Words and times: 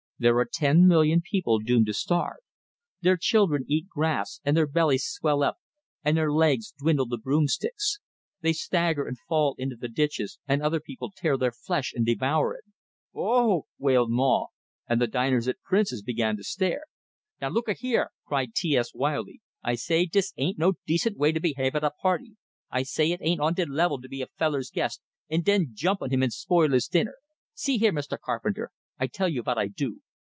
"There 0.21 0.37
are 0.37 0.45
ten 0.45 0.87
million 0.87 1.23
people 1.23 1.57
doomed 1.57 1.87
to 1.87 1.93
starve. 1.95 2.37
Their 3.01 3.17
children 3.17 3.65
eat 3.67 3.89
grass, 3.89 4.39
and 4.43 4.55
their 4.55 4.67
bellies 4.67 5.03
swell 5.07 5.41
up 5.41 5.57
and 6.03 6.15
their 6.15 6.31
legs 6.31 6.75
dwindle 6.77 7.07
to 7.09 7.17
broom 7.17 7.47
sticks; 7.47 7.97
they 8.41 8.53
stagger 8.53 9.07
and 9.07 9.17
fall 9.27 9.55
into 9.57 9.75
the 9.75 9.87
ditches, 9.87 10.37
and 10.47 10.61
other 10.61 10.79
children 10.79 11.09
tear 11.17 11.37
their 11.39 11.51
flesh 11.51 11.91
and 11.95 12.05
devour 12.05 12.53
it." 12.53 12.65
"O 13.15 13.23
o 13.25 13.25
o 13.25 13.25
o 13.25 13.25
o 13.25 13.31
o 13.31 13.31
o 13.31 13.31
o 13.31 13.51
oh!" 13.61 13.67
wailed 13.79 14.11
Maw; 14.11 14.47
and 14.87 15.01
the 15.01 15.07
diners 15.07 15.47
at 15.47 15.59
Prince's 15.63 16.03
began 16.03 16.37
to 16.37 16.43
stare. 16.43 16.83
"Now 17.41 17.49
looka 17.49 17.73
here!" 17.75 18.11
cried 18.23 18.53
T 18.53 18.77
S, 18.77 18.93
wildly. 18.93 19.41
"I 19.63 19.73
say 19.73 20.05
dis 20.05 20.33
ain't 20.37 20.59
no 20.59 20.73
decent 20.85 21.17
way 21.17 21.31
to 21.31 21.39
behave 21.39 21.73
at 21.75 21.83
a 21.83 21.89
party. 21.99 22.37
I 22.69 22.83
say 22.83 23.11
it 23.11 23.21
ain't 23.23 23.41
on 23.41 23.55
de 23.55 23.65
level 23.65 23.99
to 23.99 24.07
be 24.07 24.21
a 24.21 24.27
feller's 24.27 24.69
guest, 24.69 25.01
and 25.31 25.43
den 25.43 25.71
jump 25.73 25.99
on 26.03 26.11
him 26.11 26.21
and 26.21 26.31
spoil 26.31 26.69
his 26.73 26.85
dinner. 26.87 27.15
See 27.55 27.79
here, 27.79 27.91
Mr. 27.91 28.19
Carpenter, 28.19 28.69
I 28.99 29.07
tell 29.07 29.27
you 29.27 29.41
vot 29.41 29.57
I 29.57 29.65
do. 29.67 30.01